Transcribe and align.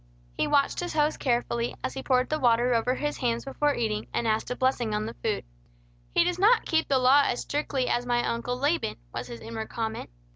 He 0.33 0.47
watched 0.47 0.79
his 0.79 0.93
host 0.95 1.19
carefully, 1.19 1.75
as 1.83 1.93
he 1.93 2.01
poured 2.01 2.27
the 2.31 2.39
water 2.39 2.73
over 2.73 2.95
his 2.95 3.17
hands 3.19 3.45
before 3.45 3.75
eating, 3.75 4.07
and 4.11 4.27
asked 4.27 4.49
a 4.49 4.55
blessing 4.55 4.95
on 4.95 5.05
the 5.05 5.13
food. 5.23 5.45
"He 6.15 6.23
does 6.23 6.39
not 6.39 6.65
keep 6.65 6.87
the 6.87 6.97
law 6.97 7.21
as 7.27 7.41
strictly 7.41 7.87
as 7.87 8.03
my 8.03 8.27
Uncle 8.27 8.57
Laban," 8.57 8.95
was 9.13 9.27
his 9.27 9.41
inward 9.41 9.69
comment. 9.69 10.09